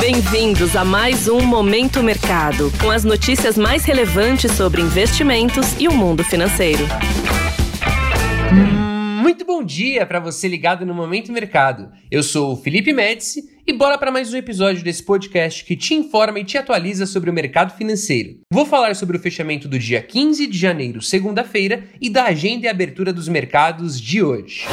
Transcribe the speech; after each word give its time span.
Bem-vindos 0.00 0.76
a 0.76 0.84
mais 0.84 1.26
um 1.26 1.40
Momento 1.40 2.04
Mercado, 2.04 2.72
com 2.80 2.88
as 2.88 3.02
notícias 3.02 3.58
mais 3.58 3.84
relevantes 3.84 4.52
sobre 4.52 4.80
investimentos 4.80 5.74
e 5.78 5.88
o 5.88 5.92
mundo 5.92 6.22
financeiro. 6.22 6.84
Muito 9.20 9.44
bom 9.44 9.62
dia 9.62 10.06
para 10.06 10.20
você 10.20 10.46
ligado 10.46 10.86
no 10.86 10.94
Momento 10.94 11.32
Mercado. 11.32 11.90
Eu 12.10 12.22
sou 12.22 12.52
o 12.52 12.56
Felipe 12.56 12.92
Médici 12.92 13.42
e 13.66 13.72
bora 13.72 13.98
para 13.98 14.12
mais 14.12 14.32
um 14.32 14.36
episódio 14.36 14.84
desse 14.84 15.02
podcast 15.02 15.64
que 15.64 15.76
te 15.76 15.94
informa 15.94 16.38
e 16.38 16.44
te 16.44 16.56
atualiza 16.56 17.04
sobre 17.04 17.28
o 17.28 17.32
mercado 17.32 17.76
financeiro. 17.76 18.38
Vou 18.52 18.64
falar 18.64 18.94
sobre 18.94 19.16
o 19.16 19.20
fechamento 19.20 19.66
do 19.68 19.78
dia 19.78 20.00
15 20.00 20.46
de 20.46 20.56
janeiro, 20.56 21.02
segunda-feira, 21.02 21.84
e 22.00 22.08
da 22.08 22.24
agenda 22.24 22.66
e 22.66 22.68
abertura 22.68 23.12
dos 23.12 23.28
mercados 23.28 24.00
de 24.00 24.22
hoje. 24.22 24.64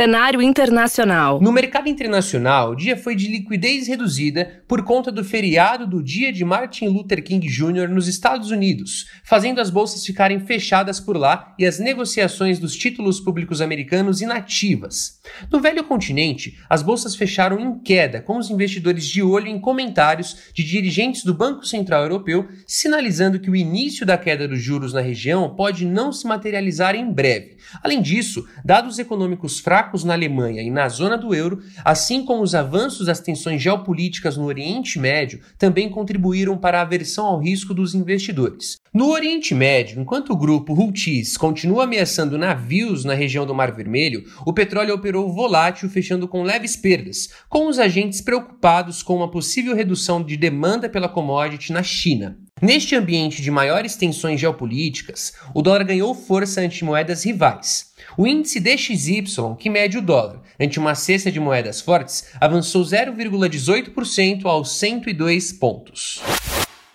Cenário 0.00 0.40
internacional. 0.40 1.42
No 1.42 1.52
mercado 1.52 1.86
internacional, 1.86 2.70
o 2.70 2.74
dia 2.74 2.96
foi 2.96 3.14
de 3.14 3.28
liquidez 3.28 3.86
reduzida 3.86 4.62
por 4.66 4.82
conta 4.82 5.12
do 5.12 5.22
feriado 5.22 5.86
do 5.86 6.02
dia 6.02 6.32
de 6.32 6.42
Martin 6.42 6.86
Luther 6.86 7.22
King 7.22 7.46
Jr. 7.46 7.86
nos 7.86 8.08
Estados 8.08 8.50
Unidos, 8.50 9.04
fazendo 9.22 9.60
as 9.60 9.68
bolsas 9.68 10.02
ficarem 10.02 10.40
fechadas 10.40 10.98
por 10.98 11.18
lá 11.18 11.54
e 11.58 11.66
as 11.66 11.78
negociações 11.78 12.58
dos 12.58 12.74
títulos 12.76 13.20
públicos 13.20 13.60
americanos 13.60 14.22
inativas. 14.22 15.20
No 15.52 15.60
velho 15.60 15.84
continente, 15.84 16.58
as 16.70 16.82
bolsas 16.82 17.14
fecharam 17.14 17.60
em 17.60 17.78
queda, 17.80 18.22
com 18.22 18.38
os 18.38 18.48
investidores 18.48 19.04
de 19.04 19.22
olho 19.22 19.48
em 19.48 19.60
comentários 19.60 20.34
de 20.54 20.64
dirigentes 20.64 21.24
do 21.24 21.34
Banco 21.34 21.66
Central 21.66 22.04
Europeu 22.04 22.48
sinalizando 22.66 23.38
que 23.38 23.50
o 23.50 23.56
início 23.56 24.06
da 24.06 24.16
queda 24.16 24.48
dos 24.48 24.62
juros 24.62 24.94
na 24.94 25.02
região 25.02 25.54
pode 25.54 25.84
não 25.84 26.10
se 26.10 26.26
materializar 26.26 26.94
em 26.94 27.12
breve. 27.12 27.58
Além 27.82 28.00
disso, 28.00 28.48
dados 28.64 28.98
econômicos 28.98 29.60
fracos 29.60 29.89
fracos 29.90 30.04
na 30.04 30.14
Alemanha 30.14 30.62
e 30.62 30.70
na 30.70 30.88
zona 30.88 31.18
do 31.18 31.34
euro, 31.34 31.60
assim 31.84 32.24
como 32.24 32.42
os 32.42 32.54
avanços 32.54 33.06
das 33.06 33.20
tensões 33.20 33.60
geopolíticas 33.60 34.36
no 34.36 34.44
Oriente 34.44 34.98
Médio, 34.98 35.40
também 35.58 35.90
contribuíram 35.90 36.56
para 36.56 36.78
a 36.78 36.82
aversão 36.82 37.26
ao 37.26 37.40
risco 37.40 37.74
dos 37.74 37.94
investidores. 37.94 38.76
No 38.94 39.10
Oriente 39.10 39.54
Médio, 39.54 40.00
enquanto 40.00 40.32
o 40.32 40.36
grupo 40.36 40.74
Houthis 40.74 41.36
continua 41.36 41.84
ameaçando 41.84 42.38
navios 42.38 43.04
na 43.04 43.14
região 43.14 43.44
do 43.44 43.54
Mar 43.54 43.72
Vermelho, 43.72 44.24
o 44.46 44.52
petróleo 44.52 44.94
operou 44.94 45.32
volátil, 45.32 45.88
fechando 45.88 46.28
com 46.28 46.42
leves 46.42 46.76
perdas, 46.76 47.28
com 47.48 47.68
os 47.68 47.78
agentes 47.78 48.20
preocupados 48.20 49.02
com 49.02 49.16
uma 49.16 49.30
possível 49.30 49.74
redução 49.74 50.22
de 50.22 50.36
demanda 50.36 50.88
pela 50.88 51.08
commodity 51.08 51.72
na 51.72 51.82
China. 51.82 52.38
Neste 52.62 52.94
ambiente 52.94 53.40
de 53.40 53.50
maiores 53.50 53.96
tensões 53.96 54.38
geopolíticas, 54.38 55.32
o 55.54 55.62
dólar 55.62 55.82
ganhou 55.82 56.14
força 56.14 56.60
ante 56.60 56.84
moedas 56.84 57.24
rivais. 57.24 57.86
O 58.18 58.26
índice 58.26 58.60
DXY, 58.60 59.24
que 59.58 59.70
mede 59.70 59.96
o 59.96 60.02
dólar 60.02 60.42
ante 60.60 60.78
uma 60.78 60.94
cesta 60.94 61.32
de 61.32 61.40
moedas 61.40 61.80
fortes, 61.80 62.26
avançou 62.38 62.82
0,18% 62.82 64.44
aos 64.44 64.76
102 64.76 65.54
pontos. 65.54 66.20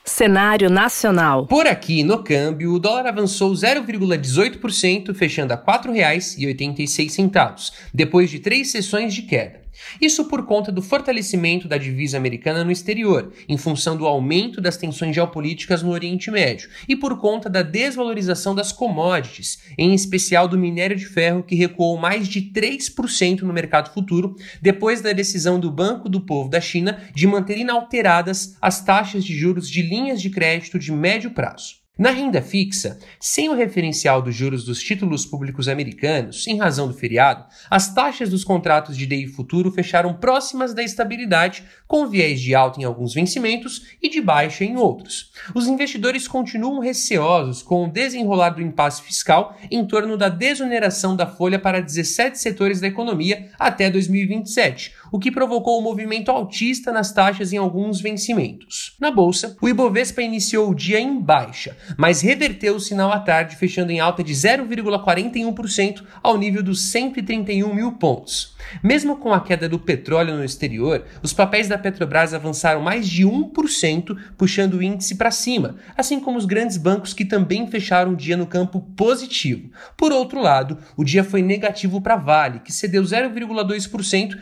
Cenário 0.04 0.70
nacional. 0.70 1.48
Por 1.48 1.66
aqui, 1.66 2.04
no 2.04 2.24
câmbio, 2.24 2.74
o 2.74 2.80
dólar 2.80 3.08
avançou 3.08 3.52
0,18%, 3.52 5.16
fechando 5.16 5.52
a 5.52 5.56
R$ 5.56 5.64
4,86, 5.64 7.72
depois 7.92 8.30
de 8.30 8.38
três 8.38 8.70
sessões 8.70 9.16
de 9.16 9.24
queda. 9.24 9.65
Isso 10.02 10.26
por 10.26 10.46
conta 10.46 10.72
do 10.72 10.82
fortalecimento 10.82 11.68
da 11.68 11.78
divisa 11.78 12.18
americana 12.18 12.64
no 12.64 12.72
exterior, 12.72 13.32
em 13.48 13.58
função 13.58 13.96
do 13.96 14.06
aumento 14.06 14.62
das 14.62 14.78
tensões 14.78 15.16
geopolíticas 15.16 15.82
no 15.82 15.92
Oriente 15.92 16.30
Médio, 16.32 16.70
e 16.88 16.96
por 16.96 17.18
conta 17.20 17.50
da 17.50 17.62
desvalorização 17.62 18.56
das 18.56 18.72
commodities, 18.72 19.60
em 19.78 19.94
especial 19.94 20.48
do 20.48 20.58
minério 20.58 20.96
de 20.96 21.06
ferro, 21.06 21.44
que 21.44 21.56
recuou 21.56 21.98
mais 21.98 22.28
de 22.28 22.42
3% 22.42 23.42
no 23.42 23.54
mercado 23.54 23.94
futuro, 23.94 24.36
depois 24.62 25.02
da 25.02 25.14
decisão 25.14 25.60
do 25.60 25.72
Banco 25.72 26.10
do 26.10 26.22
Povo 26.22 26.50
da 26.50 26.62
China 26.62 27.02
de 27.14 27.28
manter 27.28 27.58
inalteradas 27.58 28.58
as 28.62 28.84
taxas 28.84 29.24
de 29.24 29.36
juros 29.36 29.70
de 29.70 29.82
linhas 29.82 30.22
de 30.22 30.30
crédito 30.30 30.80
de 30.80 30.92
médio 30.92 31.32
prazo. 31.32 31.85
Na 31.98 32.10
renda 32.10 32.42
fixa, 32.42 33.00
sem 33.22 33.48
o 33.48 33.56
referencial 33.56 34.22
dos 34.22 34.36
juros 34.36 34.66
dos 34.66 34.84
títulos 34.84 35.26
públicos 35.26 35.70
americanos, 35.70 36.46
em 36.46 36.58
razão 36.58 36.90
do 36.90 36.94
feriado, 36.94 37.46
as 37.70 37.94
taxas 37.94 38.30
dos 38.30 38.44
contratos 38.44 38.98
de 38.98 39.06
DI 39.06 39.28
futuro 39.28 39.72
fecharam 39.72 40.14
próximas 40.14 40.74
da 40.74 40.84
estabilidade, 40.84 41.64
com 41.88 42.06
viés 42.06 42.42
de 42.42 42.54
alta 42.54 42.82
em 42.82 42.84
alguns 42.84 43.14
vencimentos 43.14 43.96
e 44.02 44.10
de 44.10 44.20
baixa 44.20 44.66
em 44.66 44.76
outros. 44.76 45.32
Os 45.54 45.68
investidores 45.68 46.28
continuam 46.28 46.82
receosos 46.82 47.64
com 47.64 47.86
o 47.86 47.90
desenrolar 47.90 48.50
do 48.50 48.62
impasse 48.62 49.02
fiscal 49.02 49.58
em 49.72 49.86
torno 49.88 50.18
da 50.18 50.28
desoneração 50.28 51.16
da 51.16 51.26
folha 51.26 51.58
para 51.58 51.80
17 51.80 52.38
setores 52.38 52.82
da 52.82 52.88
economia 52.88 53.50
até 53.58 53.90
2027, 53.90 54.94
o 55.16 55.20
que 55.20 55.32
provocou 55.32 55.80
um 55.80 55.82
movimento 55.82 56.30
altista 56.30 56.92
nas 56.92 57.14
taxas 57.14 57.54
em 57.54 57.58
alguns 57.58 58.02
vencimentos. 58.02 58.98
Na 59.00 59.10
bolsa, 59.10 59.56
o 59.62 59.70
Ibovespa 59.70 60.22
iniciou 60.22 60.70
o 60.70 60.76
dia 60.76 61.00
em 61.00 61.22
baixa, 61.22 61.78
mas 61.98 62.20
reverteu 62.20 62.76
o 62.76 62.82
sinal 62.82 63.14
à 63.14 63.20
tarde, 63.22 63.56
fechando 63.56 63.94
em 63.94 64.02
alta 64.02 64.22
de 64.22 64.34
0,41% 64.34 66.04
ao 66.22 66.38
nível 66.38 66.62
dos 66.62 66.88
131 66.88 67.74
mil 67.74 67.94
pontos. 67.94 68.56
Mesmo 68.84 69.18
com 69.18 69.34
a 69.34 69.40
queda 69.40 69.70
do 69.70 69.80
petróleo 69.80 70.36
no 70.36 70.44
exterior, 70.44 71.06
os 71.24 71.34
papéis 71.34 71.68
da 71.68 71.78
Petrobras 71.78 72.34
avançaram 72.34 72.82
mais 72.82 73.08
de 73.08 73.24
1%, 73.24 74.18
puxando 74.38 74.76
o 74.76 74.84
índice 74.84 75.16
para 75.16 75.32
cima, 75.32 75.76
assim 75.96 76.20
como 76.20 76.38
os 76.38 76.46
grandes 76.46 76.78
bancos 76.78 77.14
que 77.14 77.26
também 77.26 77.68
fecharam 77.68 78.14
o 78.14 78.16
dia 78.16 78.36
no 78.36 78.48
campo 78.48 78.82
positivo. 78.96 79.70
Por 79.96 80.12
outro 80.12 80.42
lado, 80.42 80.78
o 80.98 81.04
dia 81.04 81.24
foi 81.24 81.42
negativo 81.42 82.02
para 82.02 82.18
Vale, 82.18 82.60
que 82.60 82.74
cedeu 82.74 83.04
0,2%, 83.04 84.38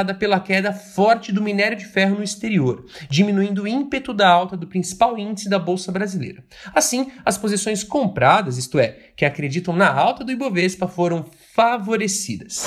impactada 0.00 0.14
pela 0.14 0.40
queda 0.40 0.72
forte 0.72 1.32
do 1.32 1.42
minério 1.42 1.76
de 1.76 1.84
ferro 1.84 2.16
no 2.16 2.22
exterior, 2.22 2.84
diminuindo 3.08 3.62
o 3.62 3.68
ímpeto 3.68 4.12
da 4.12 4.28
alta 4.28 4.56
do 4.56 4.66
principal 4.66 5.18
índice 5.18 5.48
da 5.48 5.58
bolsa 5.58 5.92
brasileira. 5.92 6.42
Assim, 6.74 7.10
as 7.24 7.36
posições 7.36 7.84
compradas, 7.84 8.56
isto 8.56 8.78
é, 8.78 8.96
que 9.16 9.24
acreditam 9.24 9.74
na 9.74 9.92
alta 9.92 10.24
do 10.24 10.32
Ibovespa, 10.32 10.88
foram 10.88 11.26
favorecidas. 11.54 12.66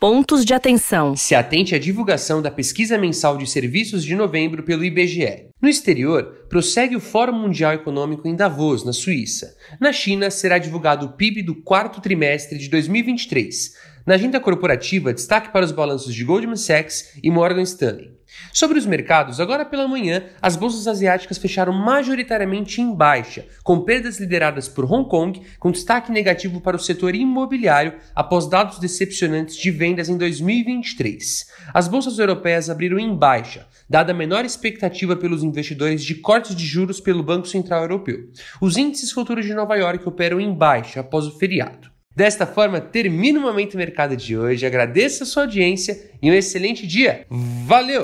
Pontos 0.00 0.44
de 0.44 0.54
atenção. 0.54 1.16
Se 1.16 1.34
atente 1.34 1.74
à 1.74 1.78
divulgação 1.78 2.40
da 2.40 2.52
pesquisa 2.52 2.96
mensal 2.96 3.36
de 3.36 3.48
serviços 3.48 4.04
de 4.04 4.14
novembro 4.14 4.62
pelo 4.62 4.84
IBGE. 4.84 5.48
No 5.60 5.68
exterior, 5.68 6.46
prossegue 6.48 6.94
o 6.94 7.00
Fórum 7.00 7.32
Mundial 7.32 7.72
Econômico 7.72 8.28
em 8.28 8.36
Davos, 8.36 8.84
na 8.84 8.92
Suíça. 8.92 9.56
Na 9.80 9.92
China, 9.92 10.30
será 10.30 10.56
divulgado 10.58 11.06
o 11.06 11.12
PIB 11.14 11.42
do 11.42 11.56
quarto 11.62 12.00
trimestre 12.00 12.58
de 12.58 12.68
2023. 12.68 13.72
Na 14.08 14.14
agenda 14.14 14.40
corporativa, 14.40 15.12
destaque 15.12 15.52
para 15.52 15.66
os 15.66 15.70
balanços 15.70 16.14
de 16.14 16.24
Goldman 16.24 16.56
Sachs 16.56 17.12
e 17.22 17.30
Morgan 17.30 17.60
Stanley. 17.60 18.16
Sobre 18.54 18.78
os 18.78 18.86
mercados, 18.86 19.38
agora 19.38 19.66
pela 19.66 19.86
manhã, 19.86 20.24
as 20.40 20.56
bolsas 20.56 20.88
asiáticas 20.88 21.36
fecharam 21.36 21.74
majoritariamente 21.74 22.80
em 22.80 22.94
baixa, 22.94 23.44
com 23.62 23.80
perdas 23.80 24.18
lideradas 24.18 24.66
por 24.66 24.90
Hong 24.90 25.06
Kong, 25.10 25.42
com 25.58 25.70
destaque 25.70 26.10
negativo 26.10 26.58
para 26.58 26.74
o 26.74 26.80
setor 26.80 27.14
imobiliário 27.14 27.96
após 28.14 28.48
dados 28.48 28.78
decepcionantes 28.78 29.56
de 29.58 29.70
vendas 29.70 30.08
em 30.08 30.16
2023. 30.16 31.46
As 31.74 31.86
bolsas 31.86 32.18
europeias 32.18 32.70
abriram 32.70 32.98
em 32.98 33.14
baixa, 33.14 33.66
dada 33.90 34.12
a 34.12 34.16
menor 34.16 34.42
expectativa 34.46 35.16
pelos 35.16 35.42
investidores 35.42 36.02
de 36.02 36.14
cortes 36.14 36.56
de 36.56 36.64
juros 36.64 36.98
pelo 36.98 37.22
Banco 37.22 37.46
Central 37.46 37.82
Europeu. 37.82 38.30
Os 38.58 38.78
índices 38.78 39.12
futuros 39.12 39.44
de 39.44 39.52
Nova 39.52 39.76
York 39.76 40.08
operam 40.08 40.40
em 40.40 40.50
baixa 40.50 41.00
após 41.00 41.26
o 41.26 41.38
feriado. 41.38 41.97
Desta 42.18 42.44
forma, 42.44 42.80
termina 42.80 43.38
o 43.38 43.42
Momento 43.42 43.76
Mercado 43.76 44.16
de 44.16 44.36
hoje. 44.36 44.66
Agradeço 44.66 45.22
a 45.22 45.26
sua 45.26 45.44
audiência 45.44 46.10
e 46.20 46.28
um 46.28 46.34
excelente 46.34 46.84
dia. 46.84 47.24
Valeu! 47.30 48.02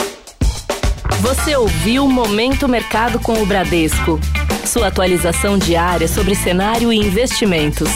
Você 1.20 1.56
ouviu 1.56 2.06
Momento 2.06 2.68
Mercado 2.68 3.18
com 3.18 3.42
o 3.42 3.44
Bradesco. 3.44 4.20
Sua 4.64 4.86
atualização 4.86 5.58
diária 5.58 6.06
sobre 6.06 6.36
cenário 6.36 6.92
e 6.92 6.96
investimentos. 6.96 7.88